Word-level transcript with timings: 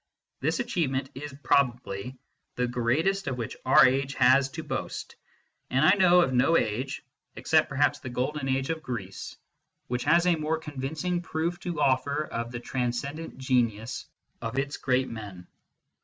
This 0.39 0.59
achieve 0.59 0.89
ment 0.89 1.11
is 1.13 1.31
probably 1.43 2.17
the 2.55 2.67
greatest 2.67 3.27
of 3.27 3.37
which 3.37 3.55
our 3.67 3.85
age 3.85 4.15
has 4.15 4.49
to 4.49 4.63
boast; 4.63 5.15
and 5.69 5.85
I 5.85 5.91
know 5.93 6.21
of 6.21 6.33
no 6.33 6.57
age 6.57 7.03
(except 7.35 7.69
perhaps 7.69 7.99
the 7.99 8.09
golden 8.09 8.47
82 8.47 8.47
MYSTICISM 8.47 8.73
AND 8.81 8.87
LOGIC 8.87 8.87
age 8.87 9.07
oi 9.07 9.11
Sreece) 9.11 9.35
which 9.89 10.03
has 10.05 10.25
a 10.25 10.35
more 10.37 10.57
convincing 10.57 11.21
proof 11.21 11.59
to 11.59 11.79
offer 11.79 12.23
of 12.25 12.51
the 12.51 12.59
transcendent 12.59 13.37
genius 13.37 14.07
of 14.41 14.57
its 14.57 14.75
great 14.77 15.07
men. 15.07 15.45